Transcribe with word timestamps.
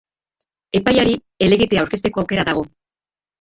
Epaiari 0.79 1.13
helegitea 1.47 1.83
aurkezteko 1.83 2.23
aukera 2.25 2.47
dago. 2.51 2.65